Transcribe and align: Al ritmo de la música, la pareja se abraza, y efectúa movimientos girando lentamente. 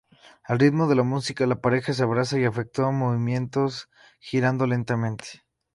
Al 0.45 0.57
ritmo 0.57 0.87
de 0.87 0.95
la 0.95 1.03
música, 1.03 1.45
la 1.45 1.61
pareja 1.61 1.93
se 1.93 2.01
abraza, 2.01 2.39
y 2.39 2.43
efectúa 2.43 2.89
movimientos 2.91 3.87
girando 4.19 4.65
lentamente. 4.65 5.43